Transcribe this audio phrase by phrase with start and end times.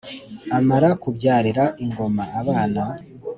[0.57, 2.83] Amara kubyarira ingoma abana